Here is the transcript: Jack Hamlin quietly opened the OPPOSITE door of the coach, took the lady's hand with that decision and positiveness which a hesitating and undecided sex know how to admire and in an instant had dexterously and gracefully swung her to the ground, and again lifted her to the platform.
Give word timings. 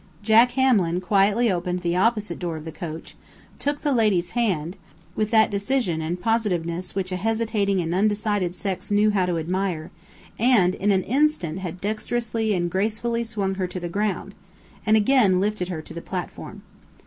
Jack 0.23 0.53
Hamlin 0.53 0.99
quietly 0.99 1.51
opened 1.51 1.81
the 1.81 1.95
OPPOSITE 1.95 2.39
door 2.39 2.57
of 2.57 2.65
the 2.65 2.71
coach, 2.71 3.15
took 3.59 3.81
the 3.81 3.91
lady's 3.91 4.31
hand 4.31 4.75
with 5.15 5.29
that 5.29 5.51
decision 5.51 6.01
and 6.01 6.19
positiveness 6.19 6.95
which 6.95 7.11
a 7.11 7.17
hesitating 7.17 7.79
and 7.79 7.93
undecided 7.93 8.55
sex 8.55 8.89
know 8.89 9.11
how 9.11 9.27
to 9.27 9.37
admire 9.37 9.91
and 10.39 10.73
in 10.73 10.91
an 10.91 11.03
instant 11.03 11.59
had 11.59 11.79
dexterously 11.79 12.51
and 12.55 12.71
gracefully 12.71 13.23
swung 13.23 13.53
her 13.53 13.67
to 13.67 13.79
the 13.79 13.87
ground, 13.89 14.33
and 14.87 14.97
again 14.97 15.39
lifted 15.39 15.67
her 15.67 15.83
to 15.83 15.93
the 15.93 16.01
platform. 16.01 16.63